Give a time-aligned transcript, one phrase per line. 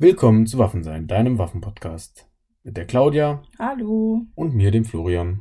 [0.00, 2.28] Willkommen zu Waffensein, deinem Waffenpodcast.
[2.62, 3.42] Mit der Claudia.
[3.58, 4.22] Hallo.
[4.36, 5.40] Und mir, dem Florian.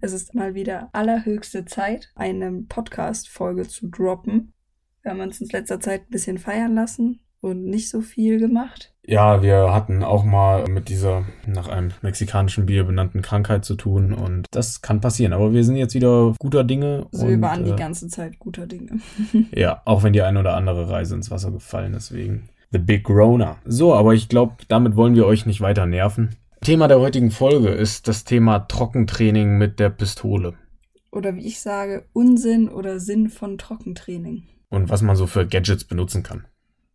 [0.00, 4.54] Es ist mal wieder allerhöchste Zeit, eine Podcast-Folge zu droppen.
[5.02, 8.92] Wir haben uns in letzter Zeit ein bisschen feiern lassen und nicht so viel gemacht.
[9.06, 14.12] Ja, wir hatten auch mal mit dieser nach einem mexikanischen Bier benannten Krankheit zu tun
[14.12, 15.32] und das kann passieren.
[15.32, 17.06] Aber wir sind jetzt wieder guter Dinge.
[17.12, 18.98] Also wir waren äh, die ganze Zeit guter Dinge.
[19.52, 23.08] ja, auch wenn die eine oder andere Reise ins Wasser gefallen ist wegen The Big
[23.08, 23.58] Rona.
[23.66, 26.36] So, aber ich glaube, damit wollen wir euch nicht weiter nerven.
[26.62, 30.54] Thema der heutigen Folge ist das Thema Trockentraining mit der Pistole.
[31.10, 34.44] Oder wie ich sage, Unsinn oder Sinn von Trockentraining.
[34.70, 36.46] Und was man so für Gadgets benutzen kann.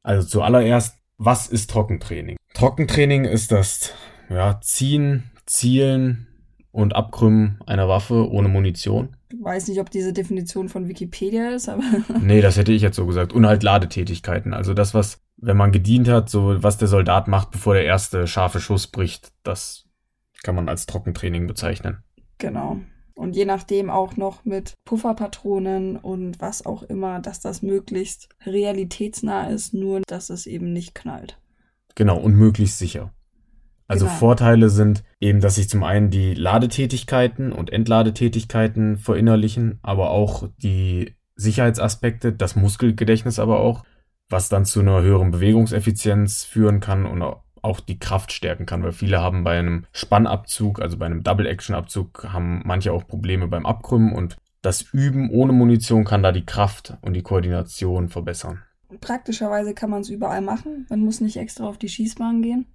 [0.02, 2.38] Also zuallererst, was ist Trockentraining?
[2.55, 3.94] Trockentraining ist das
[4.30, 6.27] ja, Ziehen, Zielen
[6.71, 9.16] und Abkrümmen einer Waffe ohne Munition.
[9.30, 11.84] Ich weiß nicht, ob diese Definition von Wikipedia ist, aber.
[12.21, 13.34] nee, das hätte ich jetzt so gesagt.
[13.34, 14.54] Und halt Ladetätigkeiten.
[14.54, 18.27] Also das, was, wenn man gedient hat, so was der Soldat macht, bevor der erste
[18.27, 19.85] scharfe Schuss bricht, das
[20.44, 22.04] kann man als Trockentraining bezeichnen.
[22.38, 22.79] Genau.
[23.16, 29.48] Und je nachdem auch noch mit Pufferpatronen und was auch immer, dass das möglichst realitätsnah
[29.48, 31.40] ist, nur dass es eben nicht knallt.
[31.96, 33.12] Genau, und möglichst sicher.
[33.88, 34.18] Also genau.
[34.18, 41.16] Vorteile sind eben, dass sich zum einen die Ladetätigkeiten und Entladetätigkeiten verinnerlichen, aber auch die
[41.35, 43.84] Sicherheitsaspekte, das Muskelgedächtnis aber auch,
[44.29, 47.23] was dann zu einer höheren Bewegungseffizienz führen kann und
[47.61, 52.27] auch die Kraft stärken kann, weil viele haben bei einem Spannabzug, also bei einem Double-Action-Abzug,
[52.31, 56.98] haben manche auch Probleme beim Abkrümmen und das Üben ohne Munition kann da die Kraft
[57.01, 58.63] und die Koordination verbessern.
[59.01, 60.85] Praktischerweise kann man es überall machen.
[60.89, 62.65] Man muss nicht extra auf die Schießbahn gehen.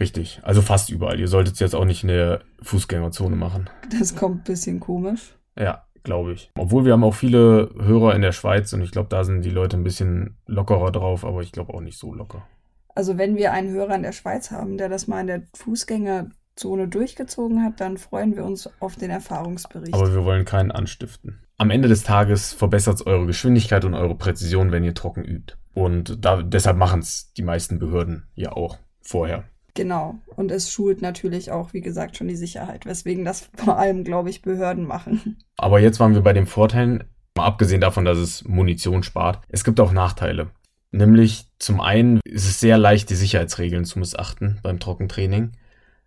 [0.00, 1.20] Richtig, also fast überall.
[1.20, 3.68] Ihr solltet es jetzt auch nicht in der Fußgängerzone machen.
[3.98, 5.34] Das kommt ein bisschen komisch.
[5.58, 6.50] Ja, glaube ich.
[6.58, 9.50] Obwohl wir haben auch viele Hörer in der Schweiz und ich glaube, da sind die
[9.50, 12.46] Leute ein bisschen lockerer drauf, aber ich glaube auch nicht so locker.
[12.94, 16.88] Also wenn wir einen Hörer in der Schweiz haben, der das mal in der Fußgängerzone
[16.88, 19.94] durchgezogen hat, dann freuen wir uns auf den Erfahrungsbericht.
[19.94, 21.38] Aber wir wollen keinen anstiften.
[21.56, 25.54] Am Ende des Tages verbessert es eure Geschwindigkeit und eure Präzision, wenn ihr trocken übt.
[25.74, 29.44] Und da, deshalb machen es die meisten Behörden ja auch vorher.
[29.74, 30.18] Genau.
[30.36, 34.30] Und es schult natürlich auch, wie gesagt, schon die Sicherheit, weswegen das vor allem, glaube
[34.30, 35.38] ich, Behörden machen.
[35.56, 37.04] Aber jetzt waren wir bei den Vorteilen,
[37.36, 39.40] mal abgesehen davon, dass es Munition spart.
[39.48, 40.50] Es gibt auch Nachteile.
[40.90, 45.52] Nämlich zum einen ist es sehr leicht, die Sicherheitsregeln zu missachten beim Trockentraining.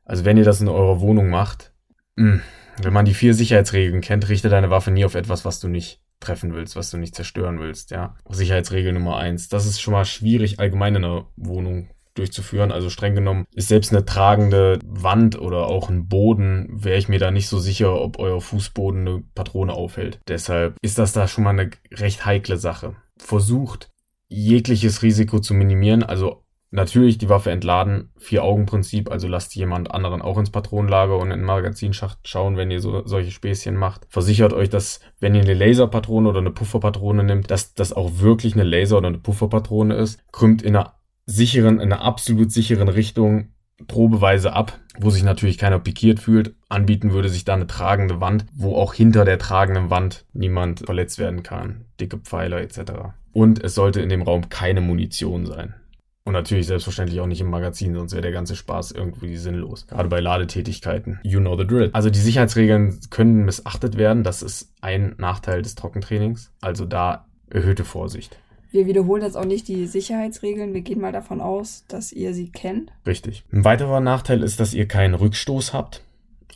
[0.04, 1.74] Also wenn ihr das in eurer Wohnung macht,
[2.18, 2.42] hm,
[2.81, 6.02] wenn man die vier Sicherheitsregeln kennt, richte deine Waffe nie auf etwas, was du nicht
[6.20, 8.16] treffen willst, was du nicht zerstören willst, ja.
[8.30, 9.50] Sicherheitsregel Nummer eins.
[9.50, 12.72] Das ist schon mal schwierig allgemein in einer Wohnung durchzuführen.
[12.72, 17.20] Also streng genommen ist selbst eine tragende Wand oder auch ein Boden, wäre ich mir
[17.20, 20.20] da nicht so sicher, ob euer Fußboden eine Patrone aufhält.
[20.28, 22.96] Deshalb ist das da schon mal eine recht heikle Sache.
[23.18, 23.90] Versucht
[24.28, 30.38] jegliches Risiko zu minimieren, also Natürlich die Waffe entladen, Vier-Augen-Prinzip, also lasst jemand anderen auch
[30.38, 34.06] ins Patronenlager und in den Magazinschacht schauen, wenn ihr so, solche Späßchen macht.
[34.09, 38.56] Versichert euch, dass, wenn ihr eine Laserpatrone oder eine Pufferpatrone nimmt, dass das auch wirklich
[38.56, 40.20] eine Laser- oder eine Pufferpatrone ist.
[40.34, 43.50] Krümmt in einer sicheren, in einer absolut sicheren Richtung
[43.88, 46.56] probeweise ab, wo sich natürlich keiner pikiert fühlt.
[46.69, 51.19] Anbieten würde sich da eine tragende Wand, wo auch hinter der tragenden Wand niemand verletzt
[51.19, 51.86] werden kann.
[52.00, 52.91] Dicke Pfeiler etc.
[53.34, 55.75] Und es sollte in dem Raum keine Munition sein.
[56.24, 59.86] Und natürlich selbstverständlich auch nicht im Magazin, sonst wäre der ganze Spaß irgendwie sinnlos.
[59.86, 61.19] Gerade bei Ladetätigkeiten.
[61.24, 61.92] You know the drill.
[61.94, 64.24] Also die Sicherheitsregeln können missachtet werden.
[64.24, 66.52] Das ist ein Nachteil des Trockentrainings.
[66.62, 68.40] Also da erhöhte Vorsicht.
[68.75, 70.74] Wir wiederholen jetzt auch nicht die Sicherheitsregeln.
[70.74, 72.91] Wir gehen mal davon aus, dass ihr sie kennt.
[73.08, 73.46] Richtig.
[73.53, 76.03] Ein weiterer Nachteil ist, dass ihr keinen Rückstoß habt.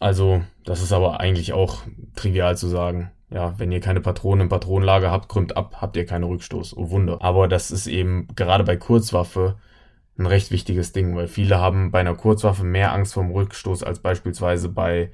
[0.01, 1.83] Also, das ist aber eigentlich auch
[2.17, 3.09] trivial zu sagen.
[3.29, 6.75] Ja, wenn ihr keine Patronen im Patronenlager habt, krümmt ab, habt ihr keinen Rückstoß.
[6.75, 7.21] Oh Wunder.
[7.21, 9.55] Aber das ist eben gerade bei Kurzwaffe
[10.17, 13.83] ein recht wichtiges Ding, weil viele haben bei einer Kurzwaffe mehr Angst vor dem Rückstoß
[13.83, 15.13] als beispielsweise bei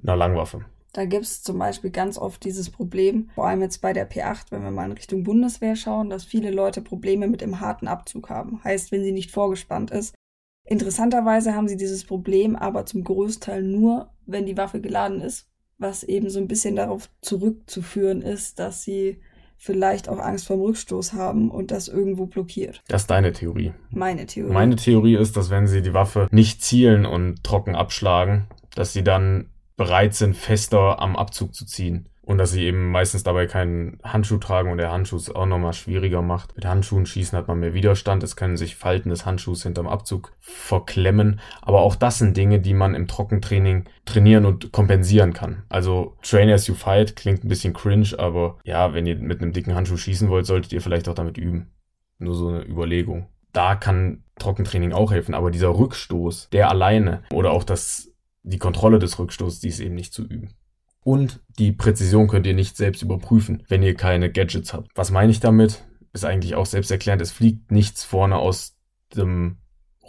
[0.00, 0.64] einer Langwaffe.
[0.92, 4.46] Da gibt es zum Beispiel ganz oft dieses Problem, vor allem jetzt bei der P8,
[4.50, 8.28] wenn wir mal in Richtung Bundeswehr schauen, dass viele Leute Probleme mit dem harten Abzug
[8.28, 8.62] haben.
[8.64, 10.14] Heißt, wenn sie nicht vorgespannt ist.
[10.64, 15.48] Interessanterweise haben sie dieses Problem aber zum Großteil nur, wenn die Waffe geladen ist,
[15.78, 19.20] was eben so ein bisschen darauf zurückzuführen ist, dass sie
[19.56, 22.82] vielleicht auch Angst vor dem Rückstoß haben und das irgendwo blockiert.
[22.88, 23.72] Das ist deine Theorie.
[23.90, 24.52] Meine Theorie.
[24.52, 29.04] Meine Theorie ist, dass wenn sie die Waffe nicht zielen und trocken abschlagen, dass sie
[29.04, 29.50] dann
[29.80, 32.06] bereit sind, fester am Abzug zu ziehen.
[32.20, 35.72] Und dass sie eben meistens dabei keinen Handschuh tragen und der Handschuh es auch nochmal
[35.72, 36.54] schwieriger macht.
[36.54, 38.22] Mit Handschuhen schießen hat man mehr Widerstand.
[38.22, 41.40] Es können sich Falten des Handschuhs hinterm Abzug verklemmen.
[41.62, 45.62] Aber auch das sind Dinge, die man im Trockentraining trainieren und kompensieren kann.
[45.70, 49.54] Also Train as you fight klingt ein bisschen cringe, aber ja, wenn ihr mit einem
[49.54, 51.70] dicken Handschuh schießen wollt, solltet ihr vielleicht auch damit üben.
[52.18, 53.28] Nur so eine Überlegung.
[53.52, 58.09] da kann Trockentraining auch helfen, aber dieser Rückstoß, der alleine oder auch das,
[58.42, 60.54] die Kontrolle des Rückstoßes, die ist eben nicht zu üben.
[61.02, 64.90] Und die Präzision könnt ihr nicht selbst überprüfen, wenn ihr keine Gadgets habt.
[64.94, 65.84] Was meine ich damit?
[66.12, 67.22] Ist eigentlich auch selbsterklärend.
[67.22, 68.76] Es fliegt nichts vorne aus
[69.16, 69.56] dem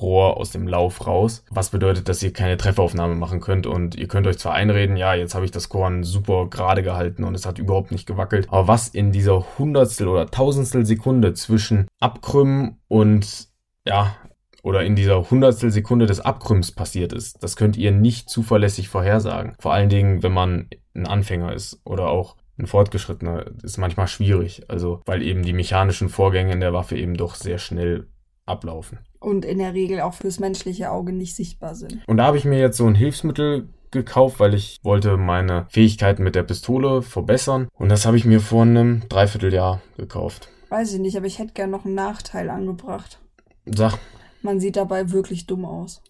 [0.02, 4.08] Rohr aus dem Lauf raus, was bedeutet, dass ihr keine Treffaufnahme machen könnt und ihr
[4.08, 7.46] könnt euch zwar einreden, ja, jetzt habe ich das Korn super gerade gehalten und es
[7.46, 13.50] hat überhaupt nicht gewackelt, aber was in dieser Hundertstel oder Tausendstel Sekunde zwischen Abkrümmen und
[13.86, 14.16] ja,
[14.62, 19.56] oder in dieser Hundertstel Sekunde des Abkrümmens passiert ist, das könnt ihr nicht zuverlässig vorhersagen.
[19.60, 24.64] Vor allen Dingen, wenn man ein Anfänger ist oder auch ein Fortgeschrittener, ist manchmal schwierig.
[24.68, 28.08] Also, weil eben die mechanischen Vorgänge in der Waffe eben doch sehr schnell
[28.46, 29.00] ablaufen.
[29.20, 32.02] Und in der Regel auch fürs menschliche Auge nicht sichtbar sind.
[32.08, 36.24] Und da habe ich mir jetzt so ein Hilfsmittel gekauft, weil ich wollte meine Fähigkeiten
[36.24, 37.68] mit der Pistole verbessern.
[37.74, 40.50] Und das habe ich mir vor einem Dreivierteljahr gekauft.
[40.70, 43.20] Weiß ich nicht, aber ich hätte gern noch einen Nachteil angebracht.
[43.66, 44.00] Sag.
[44.42, 46.02] Man sieht dabei wirklich dumm aus.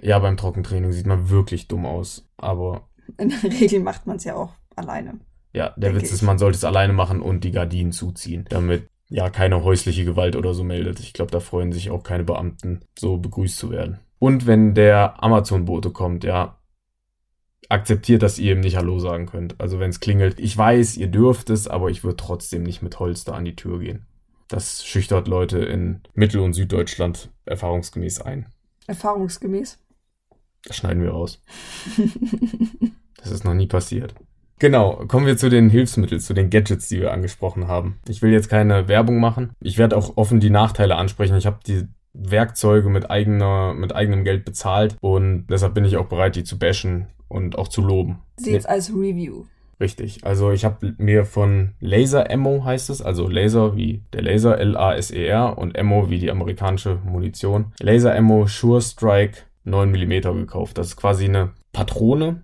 [0.00, 2.28] Ja, beim Trockentraining sieht man wirklich dumm aus.
[2.36, 2.88] Aber.
[3.18, 5.18] In der Regel macht man es ja auch alleine.
[5.52, 6.12] Ja, der Witz ich.
[6.12, 10.36] ist, man sollte es alleine machen und die Gardinen zuziehen, damit ja keine häusliche Gewalt
[10.36, 11.00] oder so meldet.
[11.00, 13.98] Ich glaube, da freuen sich auch keine Beamten, so begrüßt zu werden.
[14.18, 16.58] Und wenn der Amazon-Bote kommt, ja,
[17.68, 19.60] akzeptiert, dass ihr ihm nicht Hallo sagen könnt.
[19.60, 22.98] Also wenn es klingelt, ich weiß, ihr dürft es, aber ich würde trotzdem nicht mit
[22.98, 24.06] Holster an die Tür gehen.
[24.48, 28.46] Das schüchtert Leute in Mittel- und Süddeutschland erfahrungsgemäß ein.
[28.86, 29.78] Erfahrungsgemäß?
[30.64, 31.42] Das schneiden wir raus.
[33.18, 34.14] das ist noch nie passiert.
[34.58, 38.00] Genau, kommen wir zu den Hilfsmitteln, zu den Gadgets, die wir angesprochen haben.
[38.08, 39.50] Ich will jetzt keine Werbung machen.
[39.60, 41.36] Ich werde auch offen die Nachteile ansprechen.
[41.36, 46.06] Ich habe die Werkzeuge mit eigener, mit eigenem Geld bezahlt und deshalb bin ich auch
[46.06, 48.18] bereit, die zu bashen und auch zu loben.
[48.36, 49.44] Seht's als Review.
[49.80, 50.24] Richtig.
[50.24, 55.56] Also ich habe mir von Laser Ammo heißt es, also Laser wie der Laser L-A-S-E-R
[55.56, 57.72] und Ammo wie die amerikanische Munition.
[57.78, 60.78] Laser Ammo Sure Strike 9 mm gekauft.
[60.78, 62.42] Das ist quasi eine Patrone,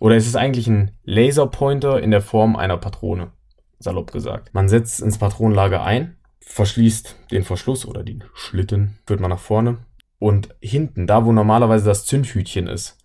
[0.00, 3.32] oder es ist eigentlich ein Laserpointer in der Form einer Patrone,
[3.78, 4.54] salopp gesagt.
[4.54, 9.78] Man setzt ins Patronenlager ein, verschließt den Verschluss oder den Schlitten, führt man nach vorne.
[10.18, 12.97] Und hinten, da wo normalerweise das Zündhütchen ist,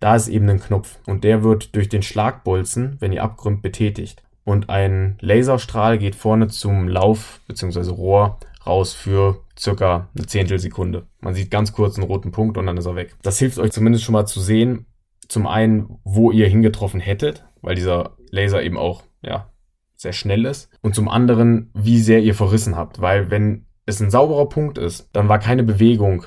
[0.00, 0.98] da ist eben ein Knopf.
[1.06, 4.22] Und der wird durch den Schlagbolzen, wenn ihr abkrümmt, betätigt.
[4.44, 7.90] Und ein Laserstrahl geht vorne zum Lauf bzw.
[7.90, 11.06] Rohr raus für circa eine Zehntelsekunde.
[11.20, 13.14] Man sieht ganz kurz einen roten Punkt und dann ist er weg.
[13.22, 14.86] Das hilft euch zumindest schon mal zu sehen,
[15.28, 19.50] zum einen, wo ihr hingetroffen hättet, weil dieser Laser eben auch, ja,
[19.96, 20.70] sehr schnell ist.
[20.80, 25.08] Und zum anderen, wie sehr ihr verrissen habt, weil wenn es ein sauberer Punkt ist,
[25.12, 26.24] dann war keine Bewegung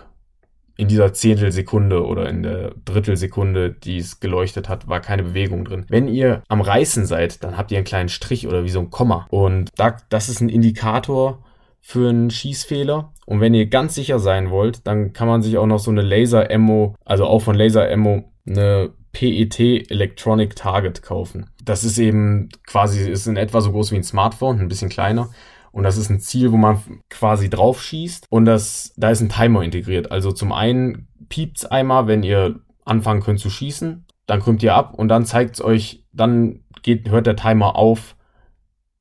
[0.75, 5.85] in dieser Zehntelsekunde oder in der Drittelsekunde, die es geleuchtet hat, war keine Bewegung drin.
[5.87, 8.89] Wenn ihr am Reißen seid, dann habt ihr einen kleinen Strich oder wie so ein
[8.89, 9.27] Komma.
[9.29, 11.43] Und da, das ist ein Indikator
[11.79, 13.11] für einen Schießfehler.
[13.25, 16.01] Und wenn ihr ganz sicher sein wollt, dann kann man sich auch noch so eine
[16.01, 19.59] Laser-Ammo, also auch von Laser-Ammo, eine PET
[19.91, 21.49] Electronic Target kaufen.
[21.63, 25.29] Das ist eben quasi, ist in etwa so groß wie ein Smartphone, ein bisschen kleiner.
[25.73, 28.27] Und das ist ein Ziel, wo man quasi drauf schießt.
[28.29, 30.11] Und das, da ist ein Timer integriert.
[30.11, 34.05] Also zum einen piept's einmal, wenn ihr anfangen könnt zu schießen.
[34.27, 38.15] Dann krümmt ihr ab und dann zeigt's euch, dann geht, hört der Timer auf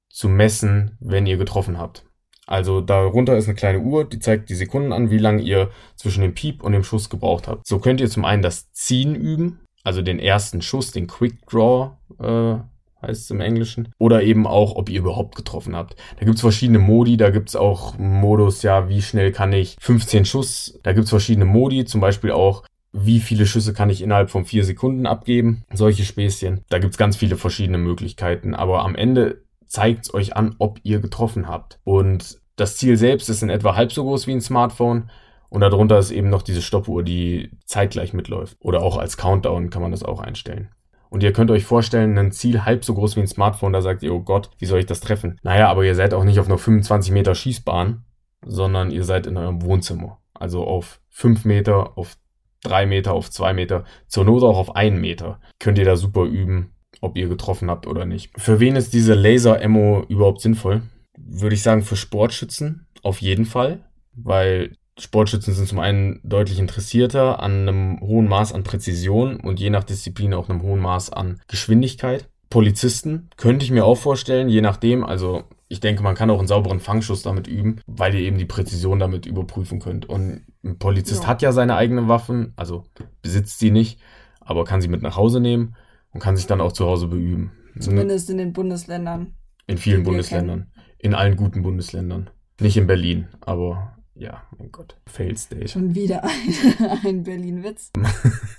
[0.08, 2.04] zu messen, wenn ihr getroffen habt.
[2.46, 6.22] Also darunter ist eine kleine Uhr, die zeigt die Sekunden an, wie lange ihr zwischen
[6.22, 7.66] dem Piep und dem Schuss gebraucht habt.
[7.66, 11.92] So könnt ihr zum einen das Ziehen üben, also den ersten Schuss, den Quick Draw
[12.18, 12.58] äh,
[13.02, 13.92] heißt es im Englischen.
[13.98, 15.96] Oder eben auch, ob ihr überhaupt getroffen habt.
[16.18, 20.78] Da gibt's verschiedene Modi, da gibt's auch Modus, ja, wie schnell kann ich 15 Schuss.
[20.82, 24.64] Da gibt's verschiedene Modi, zum Beispiel auch, wie viele Schüsse kann ich innerhalb von vier
[24.64, 25.64] Sekunden abgeben.
[25.72, 26.60] Solche Späßchen.
[26.68, 28.54] Da gibt's ganz viele verschiedene Möglichkeiten.
[28.54, 31.78] Aber am Ende zeigt's euch an, ob ihr getroffen habt.
[31.84, 35.10] Und das Ziel selbst ist in etwa halb so groß wie ein Smartphone.
[35.48, 38.56] Und darunter ist eben noch diese Stoppuhr, die zeitgleich mitläuft.
[38.60, 40.68] Oder auch als Countdown kann man das auch einstellen.
[41.12, 44.02] Und ihr könnt euch vorstellen, ein Ziel halb so groß wie ein Smartphone, da sagt
[44.02, 45.38] ihr, oh Gott, wie soll ich das treffen?
[45.42, 48.02] Naja, aber ihr seid auch nicht auf nur 25 Meter Schießbahn,
[48.42, 50.22] sondern ihr seid in eurem Wohnzimmer.
[50.32, 52.16] Also auf 5 Meter, auf
[52.62, 55.38] 3 Meter, auf 2 Meter, zur Not auch auf 1 Meter.
[55.58, 58.32] Könnt ihr da super üben, ob ihr getroffen habt oder nicht.
[58.40, 60.80] Für wen ist diese Laser-Ammo überhaupt sinnvoll?
[61.18, 67.42] Würde ich sagen, für Sportschützen auf jeden Fall, weil Sportschützen sind zum einen deutlich interessierter
[67.42, 71.40] an einem hohen Maß an Präzision und je nach Disziplin auch einem hohen Maß an
[71.48, 72.28] Geschwindigkeit.
[72.50, 76.46] Polizisten könnte ich mir auch vorstellen, je nachdem, also ich denke, man kann auch einen
[76.46, 80.08] sauberen Fangschuss damit üben, weil ihr eben die Präzision damit überprüfen könnt.
[80.08, 81.28] Und ein Polizist ja.
[81.28, 82.84] hat ja seine eigenen Waffen, also
[83.22, 83.98] besitzt sie nicht,
[84.40, 85.74] aber kann sie mit nach Hause nehmen
[86.12, 87.50] und kann sich dann auch zu Hause beüben.
[87.80, 89.34] Zumindest in den Bundesländern.
[89.66, 90.70] In vielen Bundesländern.
[90.98, 92.30] In allen guten Bundesländern.
[92.60, 95.68] Nicht in Berlin, aber ja, mein Gott, Fail State.
[95.68, 97.90] Schon wieder ein, ein Berlin-Witz.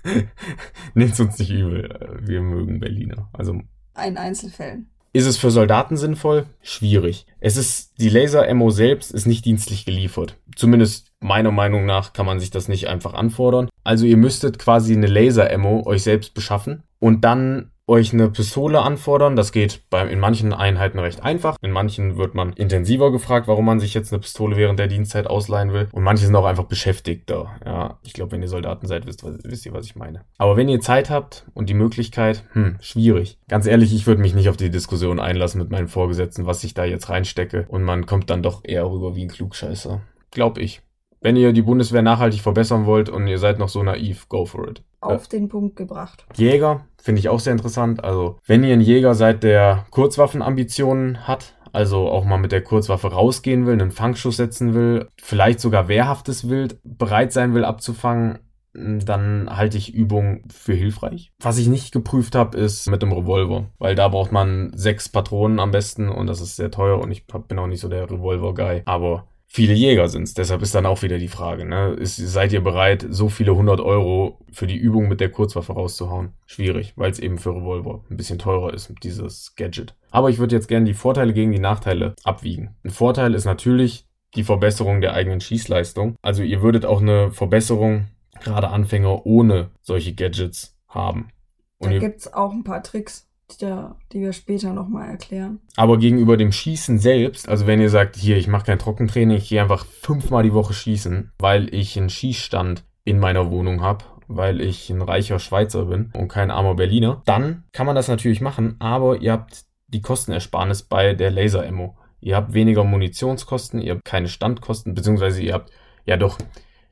[0.94, 3.30] Nehmt uns nicht übel, wir mögen Berliner.
[3.34, 3.60] Also
[3.94, 4.90] ein Einzelfällen.
[5.16, 6.48] Ist es für Soldaten sinnvoll?
[6.64, 7.28] Schwierig.
[7.40, 10.40] Es ist, die Laser-Ammo selbst ist nicht dienstlich geliefert.
[10.56, 13.70] Zumindest meiner Meinung nach kann man sich das nicht einfach anfordern.
[13.84, 19.36] Also ihr müsstet quasi eine Laser-Ammo euch selbst beschaffen und dann euch eine Pistole anfordern.
[19.36, 21.58] Das geht bei, in manchen Einheiten recht einfach.
[21.62, 25.28] In manchen wird man intensiver gefragt, warum man sich jetzt eine Pistole während der Dienstzeit
[25.28, 25.90] ausleihen will.
[25.92, 27.56] Und manche sind auch einfach beschäftigter.
[27.66, 30.22] Ja, ich glaube, wenn ihr Soldaten seid, wisst, wisst ihr, was ich meine.
[30.38, 33.38] Aber wenn ihr Zeit habt und die Möglichkeit, hm, schwierig.
[33.50, 36.74] Ganz ehrlich, ich würde mich nicht auf die Diskussion einlassen mit meinen Vorgesetzten, was ich
[36.74, 37.66] da jetzt reinstecke.
[37.68, 40.02] Und man kommt dann doch eher rüber wie ein Klugscheißer.
[40.32, 40.82] Glaub ich.
[41.24, 44.68] Wenn ihr die Bundeswehr nachhaltig verbessern wollt und ihr seid noch so naiv, go for
[44.68, 44.84] it.
[45.00, 46.26] Auf den Punkt gebracht.
[46.36, 48.04] Jäger finde ich auch sehr interessant.
[48.04, 53.08] Also, wenn ihr ein Jäger seid, der Kurzwaffenambitionen hat, also auch mal mit der Kurzwaffe
[53.08, 58.40] rausgehen will, einen Fangschuss setzen will, vielleicht sogar wehrhaftes Wild bereit sein will abzufangen,
[58.74, 61.32] dann halte ich Übung für hilfreich.
[61.40, 65.60] Was ich nicht geprüft habe, ist mit dem Revolver, weil da braucht man sechs Patronen
[65.60, 68.82] am besten und das ist sehr teuer und ich bin auch nicht so der Revolver-Guy.
[68.86, 70.34] Aber viele Jäger sind's.
[70.34, 71.94] Deshalb ist dann auch wieder die Frage, ne?
[71.94, 76.34] Ist, seid ihr bereit, so viele hundert Euro für die Übung mit der Kurzwaffe rauszuhauen?
[76.48, 79.96] Schwierig, weil es eben für Revolver ein bisschen teurer ist, dieses Gadget.
[80.10, 82.76] Aber ich würde jetzt gerne die Vorteile gegen die Nachteile abwiegen.
[82.84, 86.16] Ein Vorteil ist natürlich die Verbesserung der eigenen Schießleistung.
[86.24, 88.08] Also ihr würdet auch eine Verbesserung,
[88.44, 91.30] gerade Anfänger, ohne solche Gadgets haben.
[91.78, 93.30] Und da gibt's auch ein paar Tricks
[93.62, 95.60] die, die wir später nochmal erklären.
[95.76, 99.50] Aber gegenüber dem Schießen selbst, also wenn ihr sagt, hier, ich mache kein Trockentraining, ich
[99.50, 104.62] gehe einfach fünfmal die Woche schießen, weil ich einen Schießstand in meiner Wohnung habe, weil
[104.62, 108.76] ich ein reicher Schweizer bin und kein armer Berliner, dann kann man das natürlich machen,
[108.80, 111.98] aber ihr habt die Kostenersparnis bei der Laser-Ammo.
[112.20, 115.72] Ihr habt weniger Munitionskosten, ihr habt keine Standkosten, beziehungsweise ihr habt,
[116.06, 116.38] ja doch,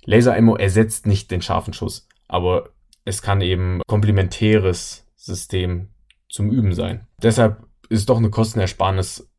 [0.06, 2.70] Laser-Ammo ersetzt nicht den scharfen Schuss, aber
[3.06, 5.90] es kann eben komplementäres System
[6.32, 7.08] zum Üben sein.
[7.22, 9.30] Deshalb ist doch eine Kostenersparnis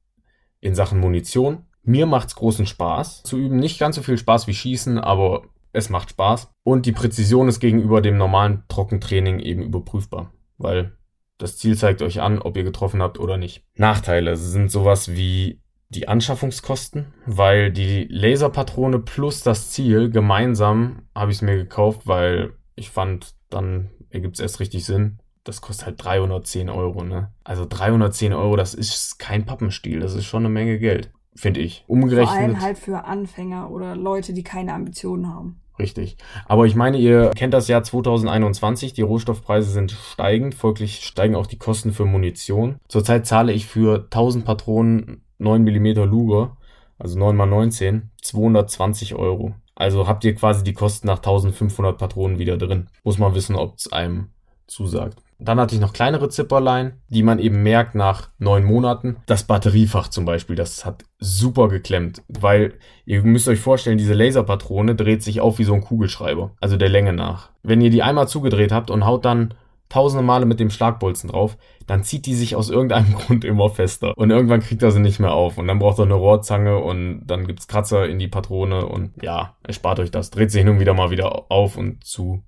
[0.61, 1.65] in Sachen Munition.
[1.83, 3.57] Mir macht's großen Spaß zu üben.
[3.57, 6.51] Nicht ganz so viel Spaß wie Schießen, aber es macht Spaß.
[6.63, 10.97] Und die Präzision ist gegenüber dem normalen Trockentraining eben überprüfbar, weil
[11.39, 13.65] das Ziel zeigt euch an, ob ihr getroffen habt oder nicht.
[13.75, 21.39] Nachteile sind sowas wie die Anschaffungskosten, weil die Laserpatrone plus das Ziel gemeinsam habe ich
[21.39, 26.05] es mir gekauft, weil ich fand, dann ergibt es erst richtig Sinn das kostet halt
[26.05, 27.33] 310 Euro, ne?
[27.45, 31.85] Also 310 Euro, das ist kein Pappenstiel, das ist schon eine Menge Geld, finde ich.
[31.87, 32.29] Umgerechnet.
[32.29, 35.61] Vor allem halt für Anfänger oder Leute, die keine Ambitionen haben.
[35.79, 36.17] Richtig.
[36.47, 41.47] Aber ich meine, ihr kennt das Jahr 2021, die Rohstoffpreise sind steigend, folglich steigen auch
[41.47, 42.77] die Kosten für Munition.
[42.89, 46.57] Zurzeit zahle ich für 1000 Patronen 9 mm Luger,
[46.99, 49.55] also 9 x 19, 220 Euro.
[49.75, 52.89] Also habt ihr quasi die Kosten nach 1500 Patronen wieder drin.
[53.03, 54.29] Muss man wissen, ob es einem
[54.67, 55.19] zusagt.
[55.45, 59.17] Dann hatte ich noch kleinere Zipperlein, die man eben merkt nach neun Monaten.
[59.27, 64.95] Das Batteriefach zum Beispiel, das hat super geklemmt, weil ihr müsst euch vorstellen, diese Laserpatrone
[64.95, 67.51] dreht sich auf wie so ein Kugelschreiber, also der Länge nach.
[67.63, 69.55] Wenn ihr die einmal zugedreht habt und haut dann
[69.93, 74.17] tausende Male mit dem Schlagbolzen drauf, dann zieht die sich aus irgendeinem Grund immer fester.
[74.17, 75.59] Und irgendwann kriegt er sie nicht mehr auf.
[75.59, 79.57] Und dann braucht er eine Rohrzange und dann gibt's Kratzer in die Patrone und ja,
[79.63, 80.31] erspart euch das.
[80.31, 82.43] Dreht sich nun wieder mal wieder auf und zu,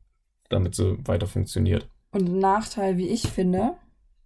[0.48, 1.88] damit sie weiter funktioniert.
[2.14, 3.75] Und ein Nachteil, wie ich finde,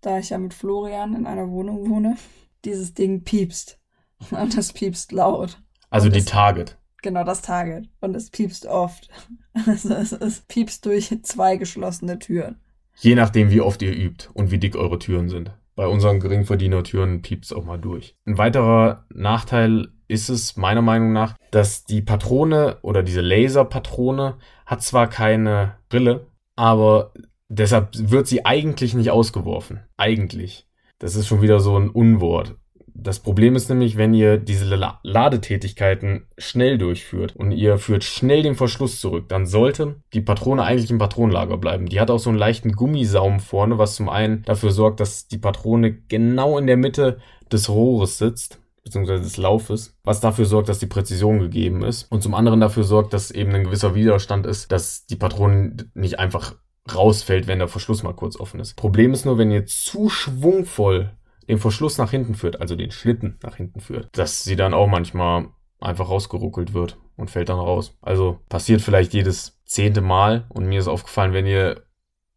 [0.03, 2.19] da ich ja mit Florian in einer Wohnung wohne,
[2.67, 3.81] dieses Ding piepst.
[4.31, 5.63] Und das piepst laut.
[5.89, 6.77] Also die Target.
[7.01, 7.89] Genau, das Target.
[8.01, 9.09] Und es piepst oft.
[9.67, 12.61] Also es, es piepst durch zwei geschlossene Türen.
[13.01, 15.51] Je nachdem, wie oft ihr übt und wie dick eure Türen sind.
[15.75, 18.15] Bei unseren Geringverdiener-Türen piepst auch mal durch.
[18.25, 24.83] Ein weiterer Nachteil ist es meiner Meinung nach, dass die Patrone oder diese Laserpatrone hat
[24.83, 27.13] zwar keine Brille, aber
[27.49, 29.81] Deshalb wird sie eigentlich nicht ausgeworfen.
[29.97, 30.67] Eigentlich.
[30.99, 32.57] Das ist schon wieder so ein Unwort.
[33.01, 34.75] Das Problem ist nämlich, wenn ihr diese
[35.05, 40.91] Ladetätigkeiten schnell durchführt und ihr führt schnell den Verschluss zurück, dann sollte die Patrone eigentlich
[40.91, 41.87] im Patronenlager bleiben.
[41.87, 45.39] Die hat auch so einen leichten Gummisaum vorne, was zum einen dafür sorgt, dass die
[45.39, 47.19] Patrone genau in der Mitte
[47.53, 52.23] des Rohres sitzt beziehungsweise des Laufes, was dafür sorgt, dass die Präzision gegeben ist und
[52.23, 56.57] zum anderen dafür sorgt, dass eben ein gewisser Widerstand ist, dass die Patrone nicht einfach
[56.95, 58.75] rausfällt, wenn der Verschluss mal kurz offen ist.
[58.75, 61.13] Problem ist nur, wenn ihr zu schwungvoll
[61.49, 64.87] den Verschluss nach hinten führt, also den Schlitten nach hinten führt, dass sie dann auch
[64.87, 65.49] manchmal
[65.81, 67.97] einfach rausgeruckelt wird und fällt dann raus.
[68.03, 71.83] Also passiert vielleicht jedes zehnte Mal und mir ist aufgefallen, wenn ihr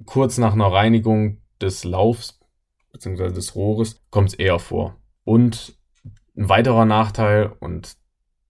[0.06, 2.40] kurz nach einer Reinigung des Laufs
[2.92, 3.32] bzw.
[3.32, 4.98] des Rohres kommt es eher vor.
[5.24, 5.78] Und
[6.38, 7.98] ein weiterer Nachteil und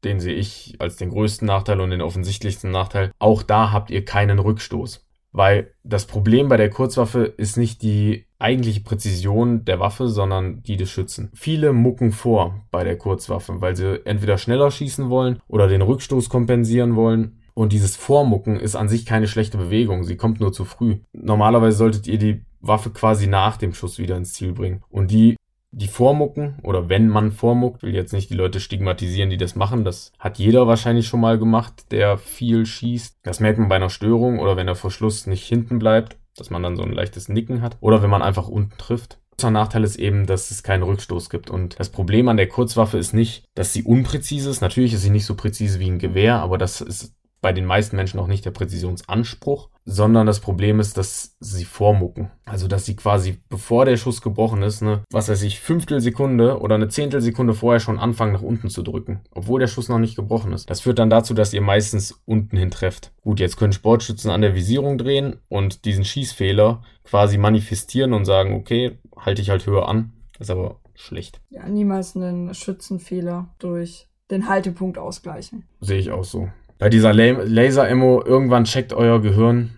[0.04, 3.12] den sehe ich als den größten Nachteil und den offensichtlichsten Nachteil.
[3.20, 5.06] Auch da habt ihr keinen Rückstoß.
[5.32, 10.78] Weil das Problem bei der Kurzwaffe ist nicht die eigentliche Präzision der Waffe, sondern die
[10.78, 11.32] des Schützen.
[11.34, 16.30] Viele mucken vor bei der Kurzwaffe, weil sie entweder schneller schießen wollen oder den Rückstoß
[16.30, 17.38] kompensieren wollen.
[17.54, 20.04] Und dieses Vormucken ist an sich keine schlechte Bewegung.
[20.04, 20.98] Sie kommt nur zu früh.
[21.14, 24.84] Normalerweise solltet ihr die Waffe quasi nach dem Schuss wieder ins Ziel bringen.
[24.90, 25.36] Und die
[25.72, 29.86] die vormucken oder wenn man vormuckt, will jetzt nicht die Leute stigmatisieren, die das machen.
[29.86, 33.20] Das hat jeder wahrscheinlich schon mal gemacht, der viel schießt.
[33.24, 36.62] Das merkt man bei einer Störung oder wenn der Verschluss nicht hinten bleibt, dass man
[36.62, 39.20] dann so ein leichtes Nicken hat oder wenn man einfach unten trifft.
[39.42, 41.50] Der Nachteil ist eben, dass es keinen Rückstoß gibt.
[41.50, 44.62] Und das Problem an der Kurzwaffe ist nicht, dass sie unpräzise ist.
[44.62, 47.96] Natürlich ist sie nicht so präzise wie ein Gewehr, aber das ist bei den meisten
[47.96, 52.30] Menschen auch nicht der Präzisionsanspruch, sondern das Problem ist, dass sie vormucken.
[52.46, 56.76] Also, dass sie quasi, bevor der Schuss gebrochen ist, ne, was weiß ich, Fünftelsekunde oder
[56.76, 60.54] eine Zehntelsekunde vorher schon anfangen, nach unten zu drücken, obwohl der Schuss noch nicht gebrochen
[60.54, 60.70] ist.
[60.70, 63.12] Das führt dann dazu, dass ihr meistens unten hin trefft.
[63.22, 68.54] Gut, jetzt können Sportschützen an der Visierung drehen und diesen Schießfehler quasi manifestieren und sagen,
[68.54, 70.14] okay, halte ich halt höher an.
[70.38, 71.42] Das ist aber schlecht.
[71.50, 75.68] Ja, niemals einen Schützenfehler durch den Haltepunkt ausgleichen.
[75.82, 76.50] Sehe ich auch so
[76.82, 79.70] bei dieser Laser-Ammo, irgendwann checkt euer Gehirn,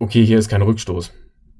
[0.00, 1.12] okay, hier ist kein Rückstoß.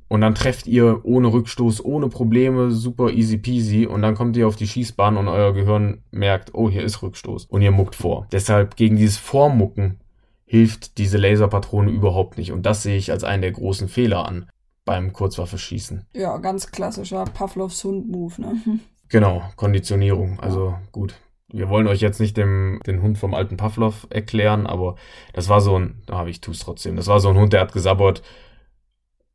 [0.09, 3.87] Und dann trefft ihr ohne Rückstoß, ohne Probleme, super easy peasy.
[3.87, 7.45] Und dann kommt ihr auf die Schießbahn und euer Gehirn merkt, oh, hier ist Rückstoß.
[7.45, 8.27] Und ihr muckt vor.
[8.33, 10.01] Deshalb gegen dieses Vormucken
[10.47, 12.51] hilft diese Laserpatrone überhaupt nicht.
[12.51, 14.51] Und das sehe ich als einen der großen Fehler an
[14.85, 16.07] beim Kurzwaffe-Schießen.
[16.17, 18.57] Ja, ganz klassischer Pavlovs Hund-Move, ne?
[19.09, 20.41] Genau, Konditionierung.
[20.41, 21.15] Also gut,
[21.53, 24.97] wir wollen euch jetzt nicht dem, den Hund vom alten Pavlov erklären, aber
[25.33, 26.97] das war so ein, da habe ich tu's trotzdem.
[26.97, 28.23] Das war so ein Hund, der hat gesabbert.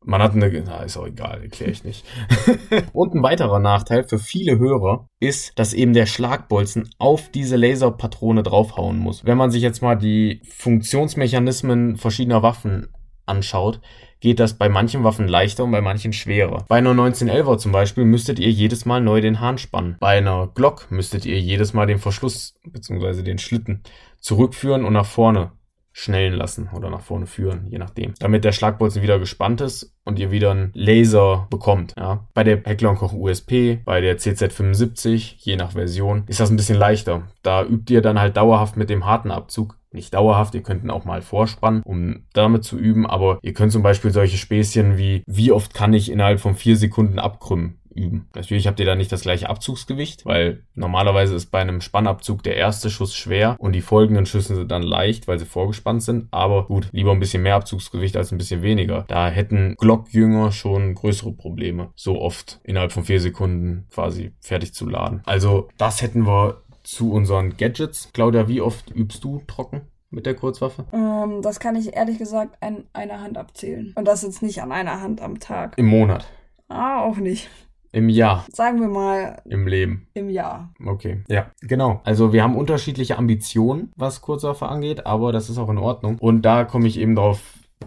[0.04, 2.06] Man hat eine, na, ist auch egal, erkläre ich nicht.
[2.94, 8.44] und ein weiterer Nachteil für viele Hörer ist, dass eben der Schlagbolzen auf diese Laserpatrone
[8.44, 9.26] draufhauen muss.
[9.26, 12.88] Wenn man sich jetzt mal die Funktionsmechanismen verschiedener Waffen
[13.26, 13.82] anschaut,
[14.20, 16.66] geht das bei manchen Waffen leichter und bei manchen schwerer.
[16.68, 19.98] Bei einer 1911er zum Beispiel müsstet ihr jedes Mal neu den Hahn spannen.
[20.00, 23.22] Bei einer Glock müsstet ihr jedes Mal den Verschluss bzw.
[23.22, 23.84] den Schlitten
[24.20, 25.52] zurückführen und nach vorne
[25.98, 28.14] schnellen lassen oder nach vorne führen, je nachdem.
[28.20, 31.96] Damit der Schlagbolzen wieder gespannt ist und ihr wieder einen Laser bekommt.
[31.98, 32.28] Ja.
[32.36, 36.78] Bei der Heckler Koch USP, bei der CZ75, je nach Version, ist das ein bisschen
[36.78, 37.24] leichter.
[37.42, 40.92] Da übt ihr dann halt dauerhaft mit dem harten Abzug nicht dauerhaft, ihr könnt ihn
[40.92, 45.24] auch mal vorspannen, um damit zu üben, aber ihr könnt zum Beispiel solche Späßchen wie,
[45.26, 48.28] wie oft kann ich innerhalb von vier Sekunden abkrümmen üben.
[48.36, 52.56] Natürlich habt ihr da nicht das gleiche Abzugsgewicht, weil normalerweise ist bei einem Spannabzug der
[52.56, 56.28] erste Schuss schwer und die folgenden Schüsse sind dann leicht, weil sie vorgespannt sind.
[56.32, 59.06] Aber gut, lieber ein bisschen mehr Abzugsgewicht als ein bisschen weniger.
[59.08, 64.88] Da hätten Glockjünger schon größere Probleme, so oft innerhalb von vier Sekunden quasi fertig zu
[64.88, 65.22] laden.
[65.26, 68.10] Also das hätten wir zu unseren Gadgets.
[68.14, 69.82] Claudia, wie oft übst du trocken?
[70.10, 70.86] mit der Kurzwaffe?
[70.94, 73.94] Ähm, das kann ich ehrlich gesagt an einer Hand abzählen.
[73.98, 75.78] Und das jetzt nicht an einer Hand am Tag.
[75.78, 76.26] Im Monat?
[76.70, 77.50] Ah, auch nicht.
[77.92, 78.46] Im Jahr.
[78.54, 79.42] Sagen wir mal.
[79.44, 80.08] Im Leben.
[80.14, 80.74] Im Jahr.
[80.86, 81.24] Okay.
[81.28, 82.00] Ja, genau.
[82.06, 86.18] Also wir haben unterschiedliche Ambitionen, was Kurzwaffe angeht, aber das ist auch in Ordnung.
[86.20, 87.42] Und da komme ich eben drauf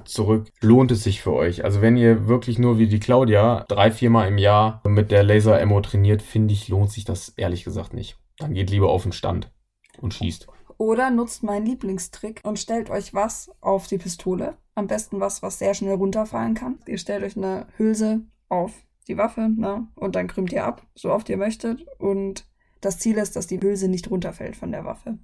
[0.04, 1.64] zurück, lohnt es sich für euch?
[1.64, 5.80] Also wenn ihr wirklich nur wie die Claudia drei, viermal im Jahr mit der Laser-Ammo
[5.80, 8.18] trainiert, finde ich, lohnt sich das ehrlich gesagt nicht.
[8.40, 9.52] Dann geht lieber auf den Stand
[10.00, 10.48] und schießt.
[10.78, 14.56] Oder nutzt meinen Lieblingstrick und stellt euch was auf die Pistole.
[14.74, 16.78] Am besten was, was sehr schnell runterfallen kann.
[16.86, 18.72] Ihr stellt euch eine Hülse auf
[19.06, 19.86] die Waffe, ne?
[19.94, 21.86] Und dann krümmt ihr ab, so oft ihr möchtet.
[21.98, 22.46] Und
[22.80, 25.18] das Ziel ist, dass die Hülse nicht runterfällt von der Waffe.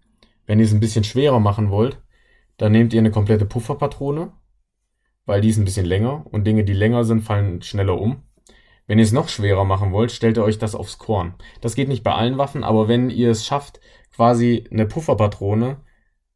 [0.44, 2.02] Wenn ihr es ein bisschen schwerer machen wollt,
[2.58, 4.32] dann nehmt ihr eine komplette Pufferpatrone,
[5.24, 8.22] weil die ist ein bisschen länger und Dinge, die länger sind, fallen schneller um.
[8.86, 11.34] Wenn ihr es noch schwerer machen wollt, stellt ihr euch das aufs Korn.
[11.60, 13.80] Das geht nicht bei allen Waffen, aber wenn ihr es schafft,
[14.14, 15.78] quasi eine Pufferpatrone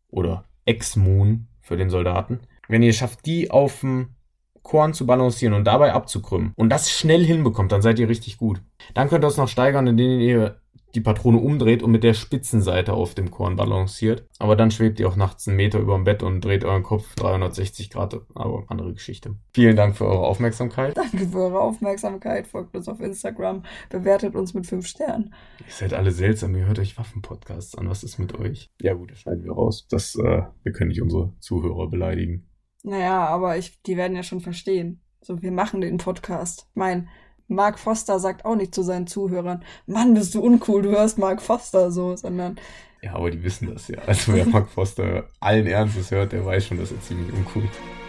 [0.09, 4.17] oder Ex-Moon für den Soldaten, wenn ihr es schafft, die auf dem
[4.63, 8.63] Korn zu balancieren und dabei abzukrümmen und das schnell hinbekommt, dann seid ihr richtig gut.
[8.95, 10.61] Dann könnt ihr es noch steigern, indem ihr
[10.95, 14.27] die Patrone umdreht und mit der Spitzenseite auf dem Korn balanciert.
[14.39, 17.15] Aber dann schwebt ihr auch nachts einen Meter über dem Bett und dreht euren Kopf
[17.17, 18.21] 360 Grad.
[18.35, 19.37] Aber andere Geschichte.
[19.55, 20.97] Vielen Dank für eure Aufmerksamkeit.
[20.97, 22.47] Danke für eure Aufmerksamkeit.
[22.47, 23.63] Folgt uns auf Instagram.
[23.89, 25.35] Bewertet uns mit 5 Sternen.
[25.61, 26.55] Ihr seid alle seltsam.
[26.55, 27.89] Ihr hört euch Waffenpodcasts an.
[27.89, 28.71] Was ist mit euch?
[28.81, 29.87] Ja gut, das schneiden wir raus.
[29.91, 32.47] Das, äh, wir können nicht unsere Zuhörer beleidigen.
[32.83, 35.03] Naja, aber ich, die werden ja schon verstehen.
[35.23, 36.67] So, wir machen den Podcast.
[36.71, 37.09] Ich meine,
[37.51, 41.43] Mark Foster sagt auch nicht zu seinen Zuhörern, Mann, bist du uncool, du hörst Mark
[41.43, 42.59] Foster so, sondern.
[43.03, 43.99] Ja, aber die wissen das ja.
[44.07, 48.00] Also wer Mark Foster allen Ernstes hört, der weiß schon, dass er ziemlich uncool ist.